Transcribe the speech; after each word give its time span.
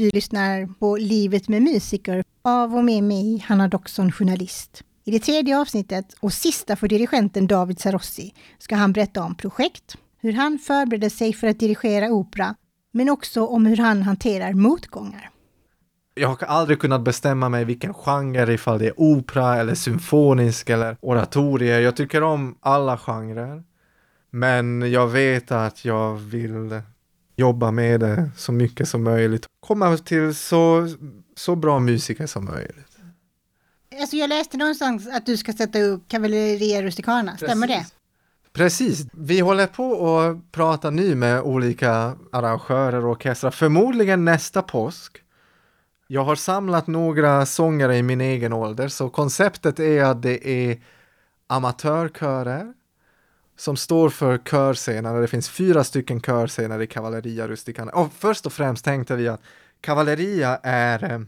Du 0.00 0.10
lyssnar 0.14 0.66
på 0.78 0.96
Livet 0.96 1.48
med 1.48 1.62
musiker 1.62 2.24
av 2.42 2.76
och 2.76 2.84
med 2.84 3.04
mig, 3.04 3.44
Hanna 3.48 3.68
Doxon, 3.68 4.12
journalist. 4.12 4.82
I 5.04 5.10
det 5.10 5.18
tredje 5.18 5.58
avsnittet 5.58 6.14
och 6.20 6.32
sista 6.32 6.76
för 6.76 6.88
dirigenten 6.88 7.46
David 7.46 7.80
Sarossi 7.80 8.34
ska 8.58 8.76
han 8.76 8.92
berätta 8.92 9.22
om 9.22 9.34
projekt, 9.34 9.96
hur 10.20 10.32
han 10.32 10.58
förbereder 10.58 11.08
sig 11.08 11.32
för 11.32 11.46
att 11.46 11.58
dirigera 11.58 12.10
opera, 12.10 12.54
men 12.92 13.08
också 13.08 13.46
om 13.46 13.66
hur 13.66 13.76
han 13.76 14.02
hanterar 14.02 14.52
motgångar. 14.52 15.30
Jag 16.14 16.28
har 16.28 16.38
aldrig 16.46 16.80
kunnat 16.80 17.04
bestämma 17.04 17.48
mig 17.48 17.64
vilken 17.64 17.94
genre, 17.94 18.54
ifall 18.54 18.78
det 18.78 18.86
är 18.86 19.00
opera 19.00 19.56
eller 19.56 19.74
symfonisk 19.74 20.70
eller 20.70 20.96
oratorier. 21.00 21.80
Jag 21.80 21.96
tycker 21.96 22.22
om 22.22 22.58
alla 22.60 22.98
genrer. 22.98 23.62
Men 24.30 24.92
jag 24.92 25.08
vet 25.08 25.52
att 25.52 25.84
jag 25.84 26.14
vill 26.14 26.82
jobba 27.40 27.70
med 27.70 28.00
det 28.00 28.30
så 28.36 28.52
mycket 28.52 28.88
som 28.88 29.04
möjligt. 29.04 29.46
Komma 29.60 29.96
till 29.96 30.34
så, 30.34 30.88
så 31.36 31.56
bra 31.56 31.78
musiker 31.78 32.26
som 32.26 32.44
möjligt. 32.44 32.86
Alltså 34.00 34.16
jag 34.16 34.28
läste 34.28 34.56
någonstans 34.56 35.08
att 35.08 35.26
du 35.26 35.36
ska 35.36 35.52
sätta 35.52 35.80
upp 35.80 36.08
Cavalleria 36.08 36.82
Rusticana, 36.82 37.36
stämmer 37.36 37.66
det? 37.66 37.86
Precis. 38.52 39.06
Vi 39.12 39.40
håller 39.40 39.66
på 39.66 40.18
att 40.18 40.52
prata 40.52 40.90
nu 40.90 41.14
med 41.14 41.40
olika 41.40 42.16
arrangörer 42.32 43.04
och 43.04 43.10
orkestrar, 43.10 43.50
förmodligen 43.50 44.24
nästa 44.24 44.62
påsk. 44.62 45.18
Jag 46.06 46.24
har 46.24 46.36
samlat 46.36 46.86
några 46.86 47.46
sångare 47.46 47.96
i 47.96 48.02
min 48.02 48.20
egen 48.20 48.52
ålder, 48.52 48.88
så 48.88 49.10
konceptet 49.10 49.80
är 49.80 50.04
att 50.04 50.22
det 50.22 50.48
är 50.48 50.82
amatörkörer 51.46 52.74
som 53.60 53.76
står 53.76 54.08
för 54.08 54.38
körscener. 54.38 55.20
Det 55.20 55.26
finns 55.28 55.48
fyra 55.48 55.84
stycken 55.84 56.20
körscener 56.20 56.82
i 56.82 56.86
Cavalleria 56.86 57.48
Rusticana. 57.48 57.92
Och 57.92 58.12
först 58.12 58.46
och 58.46 58.52
främst 58.52 58.84
tänkte 58.84 59.16
vi 59.16 59.28
att 59.28 59.40
Cavalleria 59.80 60.60
är 60.62 61.12
eh, 61.12 61.20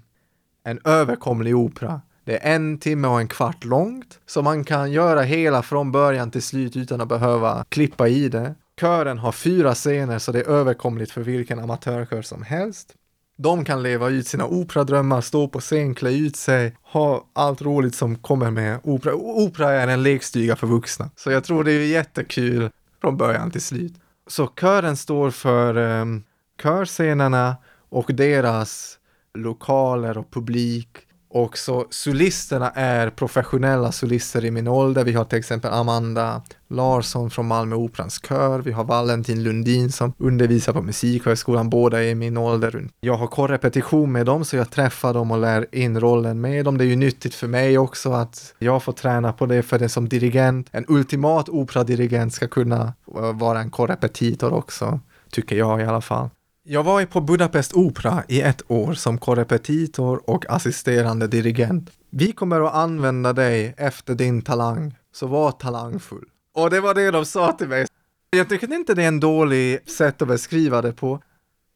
en 0.65 0.81
överkomlig 0.85 1.57
opera. 1.57 2.01
Det 2.25 2.47
är 2.47 2.55
en 2.55 2.79
timme 2.79 3.09
och 3.09 3.21
en 3.21 3.29
kvart 3.29 3.65
långt, 3.65 4.21
så 4.27 4.43
man 4.43 4.65
kan 4.65 4.93
göra 4.93 5.23
hela 5.23 5.63
från 5.63 5.93
början 5.93 6.31
till 6.31 6.43
slut 6.43 6.77
utan 6.77 7.01
att 7.01 7.09
behöva 7.09 7.65
klippa 7.69 8.09
i 8.09 8.29
det. 8.29 8.55
Kören 8.81 9.19
har 9.19 9.33
fyra 9.33 9.75
scener, 9.75 10.19
så 10.19 10.33
det 10.33 10.41
är 10.41 10.49
överkomligt 10.49 11.13
för 11.13 11.21
vilken 11.21 11.59
amatörkör 11.59 12.23
som 12.23 12.43
helst. 12.43 12.95
De 13.39 13.65
kan 13.65 13.83
leva 13.83 14.09
ut 14.09 14.27
sina 14.27 14.47
operadrömmar, 14.47 15.21
stå 15.21 15.49
på 15.49 15.61
scen, 15.61 15.95
klä 15.95 16.11
ut 16.11 16.37
sig, 16.37 16.77
ha 16.83 17.27
allt 17.33 17.63
roligt 17.63 17.95
som 17.95 18.17
kommer 18.17 18.51
med 18.51 18.81
opera. 18.83 19.15
Opera 19.15 19.71
är 19.71 19.89
en 19.89 20.03
lekstuga 20.03 20.57
för 20.57 20.67
vuxna, 20.67 21.11
så 21.17 21.31
jag 21.31 21.45
tror 21.45 21.65
det 21.65 21.73
är 21.73 21.87
jättekul 21.87 22.71
från 23.01 23.17
början 23.17 23.51
till 23.51 23.63
slut. 23.63 23.95
Så 24.27 24.47
kören 24.47 24.97
står 24.97 25.31
för 25.31 25.77
um, 25.77 26.25
körscenerna 26.63 27.57
och 27.89 28.11
deras 28.15 28.99
lokaler 29.35 30.19
och 30.19 30.31
publik 30.31 30.89
och 31.33 31.59
så 31.59 31.87
solisterna 31.91 32.71
är 32.71 33.11
professionella 33.11 33.93
solister 33.93 34.45
i 34.45 34.51
min 34.51 34.69
ålder. 34.69 35.05
Vi 35.05 35.13
har 35.13 35.25
till 35.25 35.39
exempel 35.39 35.73
Amanda 35.73 36.43
Larsson 36.69 37.31
från 37.31 37.47
Malmö 37.47 37.77
Operans 37.77 38.21
kör. 38.29 38.59
Vi 38.59 38.73
har 38.73 38.85
Valentin 38.85 39.43
Lundin 39.43 39.93
som 39.93 40.13
undervisar 40.19 40.73
på 40.73 40.83
Musikhögskolan. 40.83 41.71
Båda 41.71 42.03
är 42.03 42.09
i 42.09 42.15
min 42.15 42.37
ålder. 42.37 42.89
Jag 43.01 43.17
har 43.17 43.27
korrepetition 43.27 44.13
med 44.13 44.27
dem 44.27 44.45
så 44.45 44.57
jag 44.57 44.71
träffar 44.71 45.15
dem 45.15 45.31
och 45.31 45.39
lär 45.39 45.67
in 45.75 46.01
rollen 46.01 46.41
med 46.41 46.65
dem. 46.65 46.79
Det 46.79 46.85
är 46.85 46.89
ju 46.89 46.97
nyttigt 46.97 47.35
för 47.35 47.49
mig 47.49 47.79
också 47.79 48.13
att 48.13 48.55
jag 48.59 48.83
får 48.83 48.93
träna 48.93 49.33
på 49.33 49.47
det 49.47 49.63
för 49.63 49.79
det 49.79 49.89
som 49.89 50.09
dirigent. 50.09 50.69
En 50.71 50.85
ultimat 50.89 51.49
operadirigent 51.49 52.35
ska 52.35 52.49
kunna 52.49 52.93
vara 53.35 53.61
en 53.61 53.71
korrepetitor 53.71 54.53
också, 54.53 55.01
tycker 55.31 55.57
jag 55.57 55.81
i 55.81 55.85
alla 55.85 56.01
fall. 56.01 56.31
Jag 56.65 56.83
var 56.83 57.05
på 57.05 57.21
Budapest 57.21 57.75
Opera 57.75 58.25
i 58.29 58.41
ett 58.41 58.71
år 58.71 58.95
som 58.95 59.19
korrepetitor 59.19 60.31
och 60.31 60.51
assisterande 60.51 61.27
dirigent. 61.27 61.91
Vi 62.11 62.33
kommer 62.33 62.61
att 62.61 62.75
använda 62.75 63.33
dig 63.33 63.75
efter 63.77 64.15
din 64.15 64.43
talang, 64.43 64.95
så 65.13 65.27
var 65.27 65.53
talangfull. 65.53 66.25
Och 66.55 66.71
det 66.71 66.81
var 66.81 66.95
det 66.95 67.11
de 67.11 67.25
sa 67.27 67.53
till 67.53 67.69
mig. 67.69 67.87
Jag 68.31 68.49
tycker 68.49 68.75
inte 68.75 68.95
det 68.95 69.03
är 69.03 69.09
en 69.09 69.21
dålig 69.21 69.91
sätt 69.91 70.23
att 70.23 70.29
beskriva 70.29 70.83
det 70.83 70.93
på. 70.93 71.23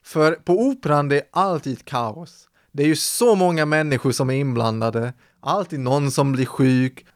För 0.04 0.32
på 0.32 0.52
operan 0.52 1.08
det 1.08 1.16
är 1.16 1.24
alltid 1.30 1.84
kaos. 1.84 2.48
Det 2.72 2.82
är 2.82 2.86
ju 2.86 2.96
så 2.96 3.34
många 3.34 3.66
människor 3.66 4.12
som 4.12 4.30
är 4.30 4.34
inblandade. 4.34 5.12
Alltid 5.40 5.80
någon 5.80 6.10
som 6.10 6.32
blir 6.32 6.46
sjuk, 6.46 7.06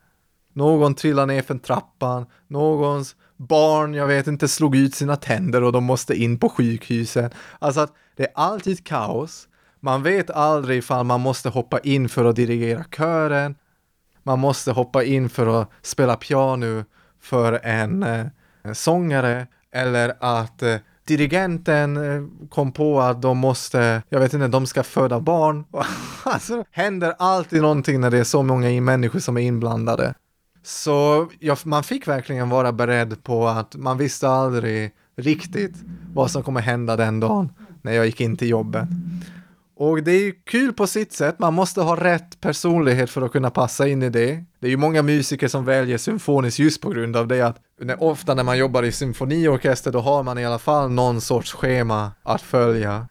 någon 0.53 0.95
trillar 0.95 1.27
ner 1.27 1.43
för 1.43 1.59
trappan, 1.59 2.27
någons 2.49 3.17
barn, 3.49 3.95
jag 3.95 4.07
vet 4.07 4.27
inte, 4.27 4.49
slog 4.49 4.77
ut 4.77 4.95
sina 4.95 5.17
tänder 5.17 5.63
och 5.63 5.73
de 5.73 5.85
måste 5.85 6.15
in 6.15 6.39
på 6.39 6.49
sjukhuset. 6.49 7.35
Alltså 7.59 7.81
att 7.81 7.93
det 8.17 8.23
är 8.23 8.33
alltid 8.35 8.87
kaos. 8.87 9.49
Man 9.81 10.03
vet 10.03 10.31
aldrig 10.31 10.79
ifall 10.79 11.05
man 11.05 11.21
måste 11.21 11.49
hoppa 11.49 11.79
in 11.79 12.09
för 12.09 12.25
att 12.25 12.37
dirigera 12.37 12.85
kören. 12.97 13.55
Man 14.23 14.39
måste 14.39 14.73
hoppa 14.73 15.05
in 15.05 15.29
för 15.29 15.63
att 15.63 15.71
spela 15.83 16.17
piano 16.17 16.85
för 17.21 17.53
en, 17.63 18.03
eh, 18.03 18.27
sångare 18.73 19.47
eller 19.73 20.13
att 20.21 20.63
eh, 20.63 20.77
dirigenten 21.05 21.97
eh, 21.97 22.49
kom 22.49 22.73
på 22.73 23.01
att 23.01 23.23
de 23.23 23.39
måste, 23.39 24.03
jag 24.09 24.21
vet 24.21 24.35
inte, 24.35 24.49
de 24.49 24.67
ska 24.67 24.83
föda 24.83 25.21
barn. 25.21 25.65
alltså, 26.25 26.65
händer 26.71 27.15
alltid 27.19 27.63
någonting 27.63 28.01
när 28.01 28.11
det 28.11 28.19
är 28.19 28.25
så 28.25 28.43
många 28.43 28.81
människor 28.81 29.19
som 29.19 29.37
är 29.37 29.41
inblandade. 29.41 30.15
Så 30.63 31.29
ja, 31.39 31.57
man 31.65 31.83
fick 31.83 32.09
verkligen 32.09 32.49
vara 32.49 32.73
beredd 32.73 33.25
på 33.25 33.49
att 33.49 33.77
man 33.77 33.99
visste 33.99 34.29
aldrig 34.29 34.93
riktigt 35.17 35.75
vad 36.15 36.31
som 36.31 36.43
kommer 36.43 36.61
hända 36.61 36.97
den 36.97 37.21
dagen 37.21 37.53
när 37.83 37.93
jag 37.93 38.07
gick 38.07 38.21
in 38.21 38.37
till 38.37 38.49
jobbet. 38.49 38.89
Och 39.77 40.03
det 40.03 40.13
är 40.13 40.21
ju 40.21 40.33
kul 40.33 40.73
på 40.73 40.87
sitt 40.87 41.13
sätt, 41.13 41.39
man 41.39 41.55
måste 41.55 41.81
ha 41.81 42.05
rätt 42.05 42.41
personlighet 42.41 43.11
för 43.11 43.23
att 43.23 43.33
kunna 43.33 43.51
passa 43.51 43.89
in 43.89 44.03
i 44.03 44.11
det. 44.11 44.45
Det 44.59 44.67
är 44.67 44.71
ju 44.71 44.77
många 44.77 45.03
musiker 45.03 45.49
som 45.49 45.65
väljer 45.65 45.99
symfoniskt 45.99 46.59
just 46.59 46.81
på 46.81 46.91
grund 46.91 47.17
av 47.17 47.29
det 47.29 47.43
att 47.43 47.57
när, 47.81 48.03
ofta 48.03 48.35
när 48.35 48.45
man 48.45 48.59
jobbar 48.59 48.83
i 48.83 48.93
symfoniorkester 48.93 49.93
då 49.93 50.01
har 50.01 50.23
man 50.23 50.39
i 50.39 50.47
alla 50.47 50.59
fall 50.59 50.91
någon 50.91 51.21
sorts 51.21 51.53
schema 51.53 52.13
att 52.23 52.43
följa. 52.43 53.09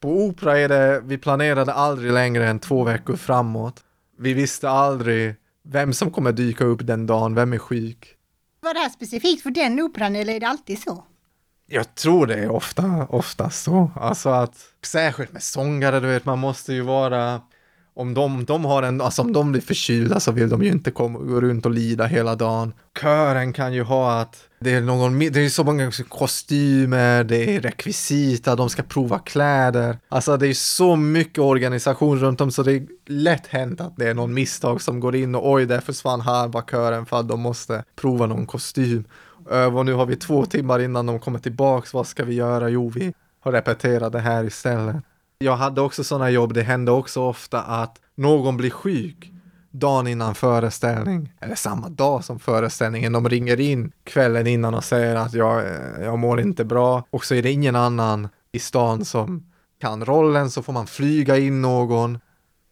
På 0.00 0.24
opera 0.24 0.58
är 0.58 0.68
det, 0.68 1.00
vi 1.04 1.18
planerade 1.18 1.72
aldrig 1.72 2.12
längre 2.12 2.48
än 2.48 2.58
två 2.58 2.84
veckor 2.84 3.16
framåt. 3.16 3.80
Vi 4.18 4.32
visste 4.32 4.70
aldrig 4.70 5.34
vem 5.70 5.92
som 5.92 6.10
kommer 6.10 6.32
dyka 6.32 6.64
upp 6.64 6.86
den 6.86 7.06
dagen, 7.06 7.34
vem 7.34 7.52
är 7.52 7.58
sjuk. 7.58 8.14
Var 8.60 8.74
det 8.74 8.80
här 8.80 8.88
specifikt 8.88 9.42
för 9.42 9.50
den 9.50 9.80
operan 9.80 10.16
eller 10.16 10.34
är 10.34 10.40
det 10.40 10.48
alltid 10.48 10.82
så? 10.82 11.04
Jag 11.66 11.94
tror 11.94 12.26
det 12.26 12.34
är 12.34 12.50
ofta, 12.50 13.06
oftast 13.10 13.64
så. 13.64 13.90
Alltså 13.96 14.28
att, 14.28 14.56
särskilt 14.82 15.32
med 15.32 15.42
sångare, 15.42 16.00
du 16.00 16.06
vet, 16.06 16.24
man 16.24 16.38
måste 16.38 16.72
ju 16.72 16.80
vara 16.80 17.40
om 17.98 18.14
de, 18.14 18.44
de 18.44 18.64
har 18.64 18.82
en, 18.82 19.00
alltså 19.00 19.22
om 19.22 19.32
de 19.32 19.52
blir 19.52 19.62
förkylda 19.62 20.20
så 20.20 20.32
vill 20.32 20.48
de 20.48 20.62
ju 20.62 20.68
inte 20.68 20.90
komma, 20.90 21.18
gå 21.18 21.40
runt 21.40 21.66
och 21.66 21.72
lida 21.72 22.06
hela 22.06 22.34
dagen. 22.34 22.72
Kören 23.00 23.52
kan 23.52 23.74
ju 23.74 23.82
ha 23.82 24.20
att 24.20 24.36
det 24.60 24.74
är 24.74 24.80
någon, 24.80 25.18
det 25.18 25.44
är 25.44 25.48
så 25.48 25.64
många 25.64 25.90
kostymer, 26.08 27.24
det 27.24 27.56
är 27.56 27.60
rekvisita, 27.60 28.56
de 28.56 28.70
ska 28.70 28.82
prova 28.82 29.18
kläder. 29.18 29.98
Alltså 30.08 30.36
det 30.36 30.46
är 30.46 30.54
så 30.54 30.96
mycket 30.96 31.38
organisation 31.38 32.18
runt 32.18 32.40
om 32.40 32.50
så 32.50 32.62
det 32.62 32.72
är 32.72 32.86
lätt 33.06 33.46
hänt 33.46 33.80
att 33.80 33.96
det 33.96 34.08
är 34.08 34.14
någon 34.14 34.34
misstag 34.34 34.82
som 34.82 35.00
går 35.00 35.16
in 35.16 35.34
och 35.34 35.52
oj, 35.52 35.66
där 35.66 35.80
försvann 35.80 36.20
halva 36.20 36.62
kören 36.62 37.06
för 37.06 37.20
att 37.20 37.28
de 37.28 37.40
måste 37.40 37.84
prova 38.00 38.26
någon 38.26 38.46
kostym. 38.46 39.04
Öh, 39.50 39.76
och 39.76 39.86
nu 39.86 39.92
har 39.92 40.06
vi 40.06 40.16
två 40.16 40.46
timmar 40.46 40.78
innan 40.78 41.06
de 41.06 41.20
kommer 41.20 41.38
tillbaks, 41.38 41.94
vad 41.94 42.06
ska 42.06 42.24
vi 42.24 42.34
göra? 42.34 42.68
Jo, 42.68 42.88
vi 42.88 43.12
har 43.40 43.52
repeterat 43.52 44.12
det 44.12 44.20
här 44.20 44.44
istället. 44.44 44.96
Jag 45.40 45.56
hade 45.56 45.80
också 45.80 46.04
sådana 46.04 46.30
jobb, 46.30 46.54
det 46.54 46.62
hände 46.62 46.92
också 46.92 47.22
ofta 47.22 47.62
att 47.62 48.00
någon 48.14 48.56
blir 48.56 48.70
sjuk 48.70 49.32
dagen 49.70 50.06
innan 50.06 50.34
föreställning, 50.34 51.32
eller 51.40 51.54
samma 51.54 51.88
dag 51.88 52.24
som 52.24 52.38
föreställningen. 52.38 53.12
De 53.12 53.28
ringer 53.28 53.60
in 53.60 53.92
kvällen 54.04 54.46
innan 54.46 54.74
och 54.74 54.84
säger 54.84 55.16
att 55.16 55.34
jag, 55.34 55.66
eh, 55.66 56.02
jag 56.04 56.18
mår 56.18 56.40
inte 56.40 56.64
bra. 56.64 57.04
Och 57.10 57.24
så 57.24 57.34
är 57.34 57.42
det 57.42 57.50
ingen 57.50 57.76
annan 57.76 58.28
i 58.52 58.58
stan 58.58 59.04
som 59.04 59.46
kan 59.80 60.04
rollen 60.04 60.50
så 60.50 60.62
får 60.62 60.72
man 60.72 60.86
flyga 60.86 61.38
in 61.38 61.62
någon 61.62 62.18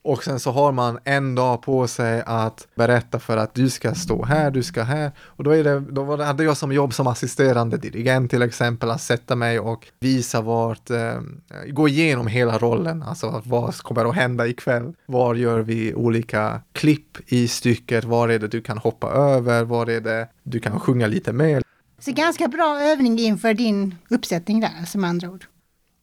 och 0.06 0.24
sen 0.24 0.40
så 0.40 0.50
har 0.50 0.72
man 0.72 0.98
en 1.04 1.34
dag 1.34 1.62
på 1.62 1.88
sig 1.88 2.22
att 2.26 2.68
berätta 2.74 3.18
för 3.18 3.36
att 3.36 3.54
du 3.54 3.70
ska 3.70 3.94
stå 3.94 4.24
här, 4.24 4.50
du 4.50 4.62
ska 4.62 4.82
här. 4.82 5.12
Och 5.18 5.44
då, 5.44 5.50
är 5.50 5.64
det, 5.64 5.80
då 5.80 6.22
hade 6.22 6.44
jag 6.44 6.56
som 6.56 6.72
jobb 6.72 6.94
som 6.94 7.06
assisterande 7.06 7.76
dirigent 7.76 8.30
till 8.30 8.42
exempel 8.42 8.90
att 8.90 9.00
sätta 9.00 9.36
mig 9.36 9.60
och 9.60 9.86
visa 10.00 10.40
vart, 10.40 10.90
eh, 10.90 11.20
gå 11.68 11.88
igenom 11.88 12.26
hela 12.26 12.58
rollen, 12.58 13.02
alltså 13.02 13.42
vad 13.44 13.76
kommer 13.76 14.04
att 14.10 14.14
hända 14.14 14.46
ikväll? 14.46 14.94
Var 15.06 15.34
gör 15.34 15.60
vi 15.60 15.94
olika 15.94 16.60
klipp 16.72 17.32
i 17.32 17.48
stycket? 17.48 18.04
Var 18.04 18.28
är 18.28 18.38
det 18.38 18.48
du 18.48 18.60
kan 18.60 18.78
hoppa 18.78 19.10
över? 19.10 19.64
Var 19.64 19.90
är 19.90 20.00
det 20.00 20.28
du 20.42 20.60
kan 20.60 20.80
sjunga 20.80 21.06
lite 21.06 21.32
mer? 21.32 21.62
Så 21.98 22.12
ganska 22.12 22.48
bra 22.48 22.80
övning 22.80 23.18
inför 23.18 23.54
din 23.54 23.94
uppsättning 24.10 24.60
där, 24.60 24.84
som 24.86 25.04
andra 25.04 25.30
ord. 25.30 25.44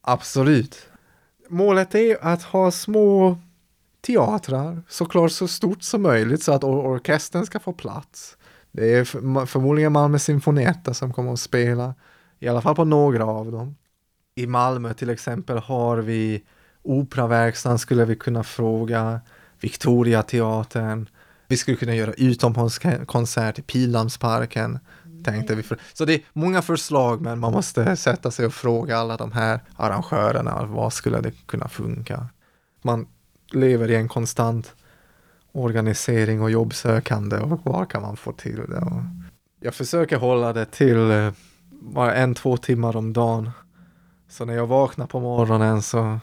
Absolut. 0.02 0.88
Målet 1.50 1.96
är 1.96 2.18
att 2.22 2.44
ha 2.44 2.72
små 2.72 3.38
teatrar, 4.06 4.84
såklart 4.88 5.32
så 5.32 5.48
stort 5.48 5.84
som 5.84 6.02
möjligt 6.02 6.44
så 6.44 6.52
att 6.52 6.64
or 6.64 6.86
orkestern 6.86 7.46
ska 7.46 7.60
få 7.60 7.74
plats. 7.74 8.38
Det 8.72 8.94
är 8.94 9.04
förmodligen 9.46 9.92
Malmö 9.92 10.20
Sinfonietta 10.20 10.94
som 10.94 11.14
kommer 11.14 11.34
att 11.34 11.40
spela, 11.40 11.96
i 12.40 12.48
alla 12.48 12.62
fall 12.62 12.76
på 12.76 12.86
några 12.86 13.26
av 13.26 13.52
dem. 13.52 13.76
I 14.36 14.48
Malmö 14.48 14.94
till 14.94 15.10
exempel 15.10 15.58
har 15.58 15.98
vi 15.98 16.44
Operaverkstan 16.82 17.80
skulle 17.80 18.06
vi 18.06 18.16
kunna 18.16 18.44
fråga, 18.44 19.22
Victoriateatern. 19.60 21.10
Vi 21.48 21.58
skulle 21.58 21.78
kunna 21.78 21.96
göra 21.96 22.14
utomhuskonsert 22.14 23.60
i 23.60 23.62
Pildammsparken. 23.62 24.80
Tänkte 25.24 25.56
vi. 25.56 25.64
Så 25.94 26.06
det 26.06 26.14
är 26.14 26.22
många 26.34 26.62
förslag 26.62 27.22
men 27.22 27.40
man 27.40 27.52
måste 27.52 27.96
sätta 27.96 28.32
sig 28.32 28.46
och 28.46 28.54
fråga 28.54 28.98
alla 28.98 29.18
de 29.18 29.32
här 29.32 29.60
arrangörerna. 29.76 30.66
Vad 30.66 30.94
skulle 30.94 31.22
det 31.22 31.32
kunna 31.48 31.68
funka? 31.68 32.28
Man 32.82 33.08
lever 33.56 33.92
i 33.92 33.96
en 33.96 34.08
konstant 34.08 34.74
organisering 35.52 36.42
och 36.42 36.52
jobbsökande 36.52 37.38
och 37.38 37.66
var 37.66 37.86
kan 37.86 38.02
man 38.02 38.18
få 38.18 38.32
till 38.32 38.62
det? 38.70 38.80
Och 38.80 39.02
jag 39.60 39.76
försöker 39.76 40.18
hålla 40.18 40.54
det 40.54 40.66
till 40.66 41.12
eh, 41.12 41.32
bara 41.70 42.16
en, 42.16 42.36
två 42.36 42.58
timmar 42.58 42.96
om 42.96 43.14
dagen. 43.14 43.52
Så 44.30 44.46
när 44.46 44.54
jag 44.54 44.68
vaknar 44.68 45.08
på 45.08 45.20
morgonen 45.20 45.82
så 45.82 46.20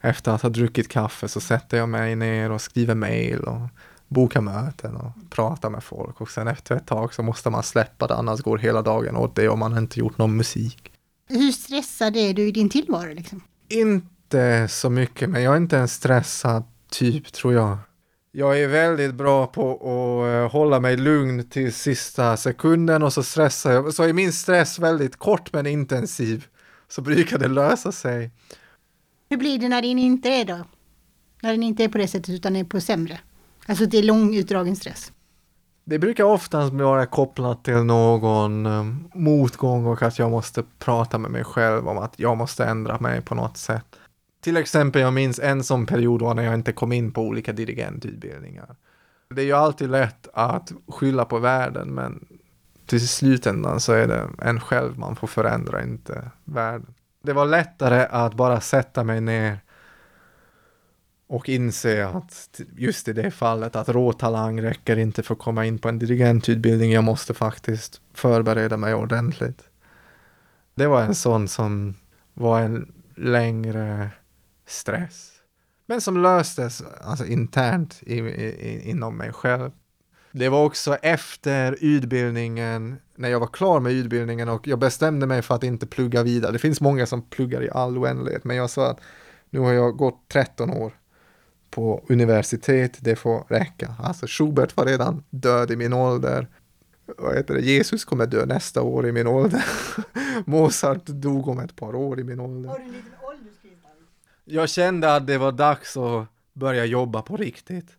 efter 0.00 0.32
att 0.32 0.42
ha 0.42 0.48
druckit 0.48 0.88
kaffe 0.88 1.28
så 1.28 1.40
sätter 1.40 1.76
jag 1.76 1.88
mig 1.88 2.16
ner 2.16 2.50
och 2.50 2.60
skriver 2.60 2.94
mail 2.94 3.40
och 3.40 3.60
bokar 4.08 4.40
möten 4.40 4.96
och 4.96 5.10
pratar 5.30 5.70
med 5.70 5.84
folk 5.84 6.20
och 6.20 6.30
sen 6.30 6.48
efter 6.48 6.76
ett 6.76 6.86
tag 6.86 7.14
så 7.14 7.22
måste 7.22 7.50
man 7.50 7.62
släppa 7.62 8.06
det 8.06 8.14
annars 8.14 8.40
går 8.40 8.58
hela 8.58 8.82
dagen 8.82 9.16
åt 9.16 9.36
det 9.36 9.48
om 9.48 9.58
man 9.58 9.78
inte 9.78 10.00
gjort 10.00 10.18
någon 10.18 10.36
musik. 10.36 10.92
Hur 11.28 11.52
stressad 11.52 12.16
är 12.16 12.34
du 12.34 12.48
i 12.48 12.50
din 12.50 12.70
tillvaro 12.70 13.14
liksom? 13.14 13.40
Inte 13.68 14.68
så 14.68 14.90
mycket, 14.90 15.30
men 15.30 15.42
jag 15.42 15.52
är 15.52 15.56
inte 15.56 15.78
en 15.78 15.88
stressad 15.88 16.64
typ 16.98 17.32
tror 17.32 17.54
jag. 17.54 17.78
Jag 18.32 18.60
är 18.60 18.68
väldigt 18.68 19.14
bra 19.14 19.46
på 19.46 19.72
att 19.72 20.34
eh, 20.34 20.52
hålla 20.58 20.80
mig 20.80 20.96
lugn 20.96 21.48
till 21.48 21.72
sista 21.72 22.36
sekunden 22.36 23.02
och 23.02 23.12
så 23.12 23.22
stressar 23.22 23.72
jag. 23.72 23.94
Så 23.94 24.02
är 24.02 24.12
min 24.12 24.32
stress 24.32 24.78
väldigt 24.78 25.16
kort 25.16 25.52
men 25.52 25.66
intensiv. 25.66 26.46
Så 26.88 27.02
brukar 27.02 27.38
det 27.38 27.48
lösa 27.48 27.92
sig. 27.92 28.30
Hur 29.30 29.36
blir 29.36 29.58
det 29.58 29.68
när 29.68 29.82
den 29.82 29.98
inte 29.98 30.28
är 30.28 30.44
då? 30.44 30.64
När 31.42 31.50
den 31.50 31.62
inte 31.62 31.84
är 31.84 31.88
på 31.88 31.98
det 31.98 32.08
sättet 32.08 32.28
utan 32.28 32.56
är 32.56 32.64
på 32.64 32.80
sämre? 32.80 33.20
Alltså 33.66 33.86
det 33.86 33.98
är 33.98 34.02
lång 34.02 34.34
utdragen 34.34 34.76
stress? 34.76 35.12
Det 35.84 35.98
brukar 35.98 36.24
oftast 36.24 36.72
vara 36.72 37.06
kopplat 37.06 37.64
till 37.64 37.74
någon 37.74 38.66
um, 38.66 39.08
motgång 39.14 39.86
och 39.86 40.02
att 40.02 40.18
jag 40.18 40.30
måste 40.30 40.62
prata 40.78 41.18
med 41.18 41.30
mig 41.30 41.44
själv 41.44 41.88
om 41.88 41.98
att 41.98 42.14
jag 42.16 42.36
måste 42.36 42.64
ändra 42.64 42.98
mig 43.00 43.20
på 43.20 43.34
något 43.34 43.56
sätt. 43.56 43.86
Till 44.44 44.56
exempel, 44.56 45.02
jag 45.02 45.12
minns 45.12 45.38
en 45.38 45.64
sån 45.64 45.86
period 45.86 46.20
då 46.20 46.34
när 46.34 46.42
jag 46.42 46.54
inte 46.54 46.72
kom 46.72 46.92
in 46.92 47.12
på 47.12 47.22
olika 47.22 47.52
dirigentutbildningar. 47.52 48.76
Det 49.30 49.42
är 49.42 49.46
ju 49.46 49.52
alltid 49.52 49.90
lätt 49.90 50.28
att 50.32 50.72
skylla 50.88 51.24
på 51.24 51.38
världen, 51.38 51.94
men 51.94 52.26
till 52.86 53.08
slutändan 53.08 53.80
så 53.80 53.92
är 53.92 54.08
det 54.08 54.28
en 54.42 54.60
själv 54.60 54.98
man 54.98 55.16
får 55.16 55.26
förändra, 55.26 55.82
inte 55.82 56.30
världen. 56.44 56.94
Det 57.22 57.32
var 57.32 57.46
lättare 57.46 58.06
att 58.10 58.34
bara 58.34 58.60
sätta 58.60 59.04
mig 59.04 59.20
ner 59.20 59.58
och 61.26 61.48
inse 61.48 62.06
att 62.06 62.60
just 62.76 63.08
i 63.08 63.12
det 63.12 63.30
fallet 63.30 63.76
att 63.76 63.88
råtalang 63.88 64.62
räcker 64.62 64.96
inte 64.96 65.22
för 65.22 65.34
att 65.34 65.40
komma 65.40 65.66
in 65.66 65.78
på 65.78 65.88
en 65.88 65.98
dirigentutbildning. 65.98 66.92
Jag 66.92 67.04
måste 67.04 67.34
faktiskt 67.34 68.00
förbereda 68.14 68.76
mig 68.76 68.94
ordentligt. 68.94 69.62
Det 70.74 70.86
var 70.86 71.02
en 71.02 71.14
sån 71.14 71.48
som 71.48 71.94
var 72.34 72.60
en 72.60 72.92
längre 73.14 74.10
stress. 74.66 75.30
Men 75.86 76.00
som 76.00 76.22
löstes 76.22 76.82
alltså 77.00 77.26
internt 77.26 78.00
i, 78.02 78.18
i, 78.18 78.90
inom 78.90 79.16
mig 79.16 79.32
själv. 79.32 79.70
Det 80.32 80.48
var 80.48 80.64
också 80.64 80.94
efter 80.94 81.76
utbildningen, 81.80 82.96
när 83.16 83.28
jag 83.28 83.40
var 83.40 83.46
klar 83.46 83.80
med 83.80 83.92
utbildningen 83.92 84.48
och 84.48 84.66
jag 84.66 84.78
bestämde 84.78 85.26
mig 85.26 85.42
för 85.42 85.54
att 85.54 85.64
inte 85.64 85.86
plugga 85.86 86.22
vidare. 86.22 86.52
Det 86.52 86.58
finns 86.58 86.80
många 86.80 87.06
som 87.06 87.22
pluggar 87.22 87.62
i 87.62 87.70
all 87.70 87.98
oändlighet, 87.98 88.44
men 88.44 88.56
jag 88.56 88.70
sa 88.70 88.90
att 88.90 89.00
nu 89.50 89.58
har 89.58 89.72
jag 89.72 89.96
gått 89.96 90.28
13 90.28 90.70
år 90.70 90.92
på 91.70 92.04
universitet, 92.08 92.98
det 93.00 93.16
får 93.16 93.44
räcka. 93.48 93.94
Alltså 93.98 94.26
Schubert 94.26 94.76
var 94.76 94.86
redan 94.86 95.24
död 95.30 95.70
i 95.70 95.76
min 95.76 95.92
ålder. 95.92 96.48
Vad 97.18 97.36
heter 97.36 97.54
det? 97.54 97.60
Jesus 97.60 98.04
kommer 98.04 98.26
dö 98.26 98.46
nästa 98.46 98.82
år 98.82 99.06
i 99.06 99.12
min 99.12 99.26
ålder. 99.26 99.64
Mozart 100.46 101.06
dog 101.06 101.48
om 101.48 101.58
ett 101.58 101.76
par 101.76 101.94
år 101.94 102.20
i 102.20 102.24
min 102.24 102.40
ålder. 102.40 102.68
Har 102.68 102.78
du 102.78 102.84
en 102.84 102.92
liten 102.92 103.12
jag 104.44 104.68
kände 104.68 105.14
att 105.14 105.26
det 105.26 105.38
var 105.38 105.52
dags 105.52 105.96
att 105.96 106.26
börja 106.52 106.84
jobba 106.84 107.22
på 107.22 107.36
riktigt. 107.36 107.96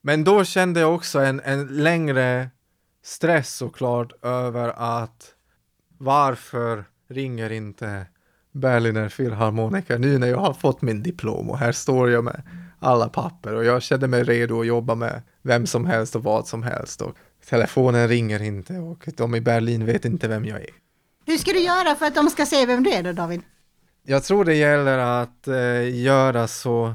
Men 0.00 0.24
då 0.24 0.44
kände 0.44 0.80
jag 0.80 0.94
också 0.94 1.18
en, 1.18 1.40
en 1.44 1.66
längre 1.66 2.50
stress 3.04 3.54
såklart 3.54 4.24
över 4.24 4.68
att 4.76 5.34
varför 5.98 6.84
ringer 7.08 7.52
inte 7.52 8.06
Berliner 8.52 9.08
Philharmoniker 9.08 9.98
nu 9.98 10.18
när 10.18 10.26
jag 10.26 10.38
har 10.38 10.52
fått 10.52 10.82
min 10.82 11.02
diplom 11.02 11.50
och 11.50 11.58
här 11.58 11.72
står 11.72 12.10
jag 12.10 12.24
med 12.24 12.42
alla 12.80 13.08
papper 13.08 13.54
och 13.54 13.64
jag 13.64 13.82
kände 13.82 14.08
mig 14.08 14.24
redo 14.24 14.60
att 14.60 14.66
jobba 14.66 14.94
med 14.94 15.22
vem 15.42 15.66
som 15.66 15.86
helst 15.86 16.16
och 16.16 16.22
vad 16.22 16.46
som 16.46 16.62
helst 16.62 17.02
och 17.02 17.16
telefonen 17.48 18.08
ringer 18.08 18.42
inte 18.42 18.78
och 18.78 19.08
de 19.16 19.34
i 19.34 19.40
Berlin 19.40 19.86
vet 19.86 20.04
inte 20.04 20.28
vem 20.28 20.44
jag 20.44 20.60
är. 20.60 20.70
Hur 21.26 21.36
ska 21.36 21.52
du 21.52 21.60
göra 21.60 21.94
för 21.94 22.06
att 22.06 22.14
de 22.14 22.30
ska 22.30 22.46
se 22.46 22.66
vem 22.66 22.82
du 22.82 22.90
är 22.90 23.02
då 23.02 23.12
David? 23.12 23.42
Jag 24.10 24.24
tror 24.24 24.44
det 24.44 24.54
gäller 24.54 24.98
att 24.98 25.48
eh, 25.48 26.00
göra 26.02 26.48
så 26.48 26.94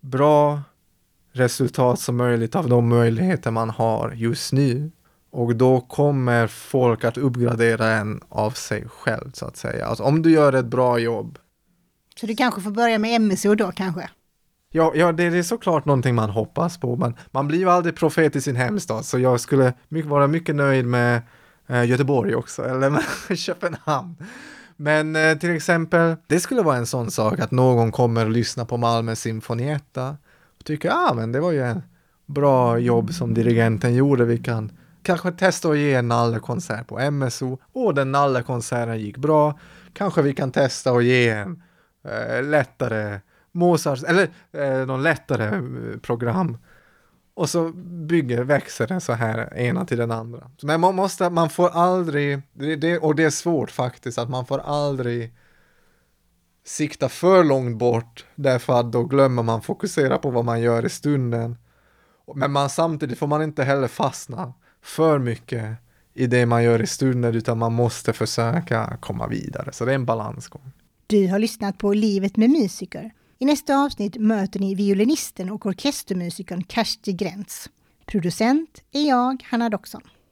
bra 0.00 0.62
resultat 1.32 2.00
som 2.00 2.16
möjligt 2.16 2.56
av 2.56 2.68
de 2.68 2.88
möjligheter 2.88 3.50
man 3.50 3.70
har 3.70 4.10
just 4.10 4.52
nu. 4.52 4.90
Och 5.30 5.56
då 5.56 5.80
kommer 5.80 6.46
folk 6.46 7.04
att 7.04 7.18
uppgradera 7.18 7.86
en 7.86 8.20
av 8.28 8.50
sig 8.50 8.88
själv 8.88 9.30
så 9.32 9.46
att 9.46 9.56
säga. 9.56 9.86
Alltså 9.86 10.04
om 10.04 10.22
du 10.22 10.30
gör 10.30 10.52
ett 10.52 10.66
bra 10.66 10.98
jobb. 10.98 11.38
Så 12.20 12.26
du 12.26 12.36
kanske 12.36 12.60
får 12.60 12.70
börja 12.70 12.98
med 12.98 13.20
MSO 13.20 13.54
då 13.54 13.72
kanske? 13.72 14.10
Ja, 14.70 14.92
ja 14.94 15.12
det, 15.12 15.24
är 15.24 15.42
såklart 15.42 15.84
någonting 15.84 16.14
man 16.14 16.30
hoppas 16.30 16.80
på. 16.80 16.96
Man, 16.96 17.16
man 17.30 17.48
blir 17.48 17.58
ju 17.58 17.70
aldrig 17.70 17.96
profet 17.96 18.36
i 18.36 18.40
sin 18.40 18.56
hemstad, 18.56 19.04
så 19.04 19.18
jag 19.18 19.40
skulle 19.40 19.72
mycket, 19.88 20.10
vara 20.10 20.26
mycket 20.26 20.54
nöjd 20.54 20.86
med 20.86 21.22
eh, 21.66 21.84
Göteborg 21.84 22.34
också, 22.34 22.64
eller 22.64 22.90
med 23.28 23.38
Köpenhamn. 23.38 24.16
Men 24.82 25.16
eh, 25.16 25.38
till 25.38 25.50
exempel, 25.50 26.16
det 26.26 26.40
skulle 26.40 26.62
vara 26.62 26.76
en 26.76 26.86
sån 26.86 27.10
sak 27.10 27.40
att 27.40 27.50
någon 27.50 27.92
kommer 27.92 28.24
och 28.24 28.30
lyssnar 28.30 28.64
på 28.64 28.76
Malmö 28.76 29.16
Sinfonietta 29.16 30.16
och 30.58 30.64
tycker, 30.64 30.88
ja 30.88 31.08
ah, 31.10 31.14
men 31.14 31.32
det 31.32 31.40
var 31.40 31.52
ju 31.52 31.62
en 31.62 31.82
bra 32.26 32.78
jobb 32.78 33.14
som 33.14 33.34
dirigenten 33.34 33.94
gjorde, 33.94 34.24
vi 34.24 34.38
kan 34.38 34.72
kanske 35.02 35.32
testa 35.32 35.68
att 35.68 35.78
ge 35.78 35.94
en 35.94 36.08
nallekonsert 36.08 36.86
på 36.86 37.10
MSO 37.10 37.58
och 37.72 37.94
den 37.94 38.12
nallekonserten 38.12 39.00
gick 39.00 39.16
bra. 39.16 39.58
Kanske 39.92 40.22
vi 40.22 40.34
kan 40.34 40.52
testa 40.52 40.90
att 40.90 41.04
ge 41.04 41.28
en 41.28 41.62
eh, 42.04 42.44
lättare 42.44 43.20
Mozart, 43.52 44.02
eller 44.02 44.28
eh, 44.52 44.86
någon 44.86 45.02
lättare 45.02 45.56
eh, 45.56 45.98
program. 46.02 46.58
Och 47.40 47.50
så 47.50 47.72
bygger, 48.06 48.44
växer 48.44 48.86
den 48.86 49.00
så 49.00 49.12
här 49.12 49.56
ena 49.56 49.84
till 49.84 49.98
den 49.98 50.10
andra. 50.10 50.50
Men 50.62 50.80
man 50.80 50.94
måste, 50.94 51.30
man 51.30 51.50
får 51.50 51.68
aldrig, 51.68 52.42
det, 52.52 52.76
det, 52.76 52.98
och 52.98 53.14
det 53.14 53.24
är 53.24 53.30
svårt 53.30 53.70
faktiskt, 53.70 54.18
att 54.18 54.30
man 54.30 54.46
får 54.46 54.58
aldrig 54.58 55.34
sikta 56.64 57.08
för 57.08 57.44
långt 57.44 57.78
bort, 57.78 58.24
därför 58.34 58.80
att 58.80 58.92
då 58.92 59.04
glömmer 59.04 59.42
man 59.42 59.62
fokusera 59.62 60.18
på 60.18 60.30
vad 60.30 60.44
man 60.44 60.60
gör 60.60 60.86
i 60.86 60.88
stunden. 60.88 61.56
Men 62.34 62.52
man, 62.52 62.70
samtidigt 62.70 63.18
får 63.18 63.26
man 63.26 63.42
inte 63.42 63.64
heller 63.64 63.88
fastna 63.88 64.54
för 64.82 65.18
mycket 65.18 65.76
i 66.14 66.26
det 66.26 66.46
man 66.46 66.64
gör 66.64 66.82
i 66.82 66.86
stunden, 66.86 67.34
utan 67.34 67.58
man 67.58 67.72
måste 67.72 68.12
försöka 68.12 68.96
komma 69.00 69.26
vidare. 69.26 69.72
Så 69.72 69.84
det 69.84 69.90
är 69.90 69.94
en 69.94 70.06
balansgång. 70.06 70.72
Du 71.06 71.28
har 71.28 71.38
lyssnat 71.38 71.78
på 71.78 71.92
Livet 71.92 72.36
med 72.36 72.50
musiker 72.50 73.10
i 73.42 73.46
nästa 73.46 73.76
avsnitt 73.76 74.16
möter 74.16 74.60
ni 74.60 74.74
violinisten 74.74 75.50
och 75.50 75.66
orkestermusikern 75.66 76.64
Kersti 76.68 77.12
Gräns. 77.12 77.70
Producent 78.06 78.82
är 78.92 79.08
jag, 79.08 79.42
Hanna 79.50 79.68
Doxon. 79.68 80.02